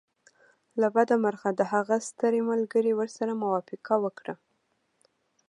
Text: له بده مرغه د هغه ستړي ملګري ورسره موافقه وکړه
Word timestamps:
له 0.81 0.87
بده 0.95 1.15
مرغه 1.23 1.49
د 1.59 1.61
هغه 1.73 1.95
ستړي 2.09 2.41
ملګري 2.51 2.93
ورسره 2.95 3.31
موافقه 3.43 3.93
وکړه 4.03 4.33